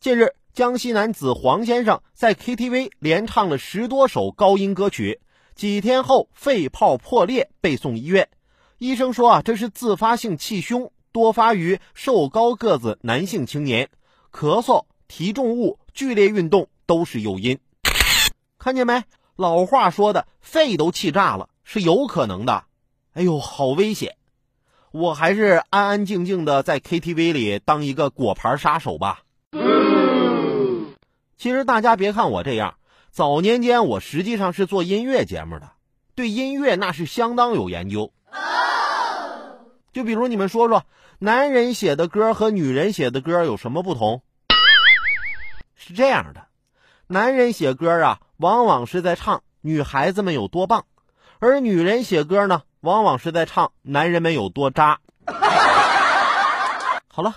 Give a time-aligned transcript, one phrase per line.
[0.00, 5.20] 近日，江西男子黄先生在 KTV 连唱了十多首高音歌曲，
[5.54, 8.26] 几天后肺泡破裂，被送医院。
[8.78, 13.90] 医生说啊，这是自发性气胸，多发于瘦高个子男性青年，
[14.32, 17.58] 咳嗽、提重物、剧烈运动都是诱因。
[18.58, 19.04] 看见没？
[19.36, 22.64] 老话说的，肺都气炸了是有可能的。
[23.12, 24.16] 哎呦，好危险！
[24.92, 29.24] 我还是安安静静的在 KTV 里当一个果盘杀手吧。
[31.40, 32.74] 其实大家别看我这样，
[33.10, 35.70] 早年间我实际上是做音乐节目的，
[36.14, 38.12] 对音乐那是相当有研究。
[39.90, 40.84] 就比如你们说说，
[41.18, 44.20] 男人写的歌和女人写的歌有什么不同？
[45.74, 46.42] 是这样的，
[47.06, 50.84] 男人写歌啊，往往是在唱女孩子们有多棒，
[51.38, 55.00] 而女人写歌呢，往往是在唱男人们有多渣。
[57.08, 57.36] 好了，